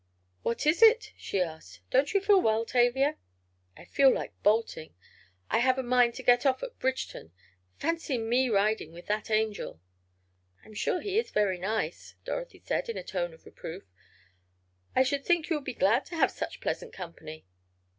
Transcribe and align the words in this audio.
"What 0.41 0.65
is 0.65 0.81
it?" 0.81 1.13
she 1.15 1.39
asked. 1.39 1.81
"Don't 1.91 2.11
you 2.11 2.21
feel 2.21 2.41
well, 2.41 2.65
Tavia?" 2.65 3.17
"I 3.77 3.85
feel 3.85 4.11
like 4.11 4.33
bolting. 4.41 4.95
I 5.47 5.59
have 5.59 5.77
a 5.77 5.83
mind 5.83 6.15
to 6.15 6.23
get 6.23 6.43
off 6.43 6.63
at 6.63 6.79
Bridgeton. 6.79 7.31
Fancy 7.77 8.17
me 8.17 8.49
riding 8.49 8.93
with 8.93 9.05
that 9.05 9.29
angel!" 9.29 9.79
"I'm 10.65 10.73
sure 10.73 11.01
he 11.01 11.19
is 11.19 11.29
very 11.29 11.59
nice," 11.59 12.15
Dorothy 12.25 12.63
said, 12.65 12.89
in 12.89 12.97
a 12.97 13.03
tone 13.03 13.31
of 13.31 13.45
reproof. 13.45 13.83
"I 14.95 15.03
should 15.03 15.23
think 15.23 15.51
you 15.51 15.57
would 15.57 15.65
be 15.65 15.75
glad 15.75 16.07
to 16.07 16.15
have 16.15 16.31
such 16.31 16.61
pleasant 16.61 16.93
company." 16.93 17.45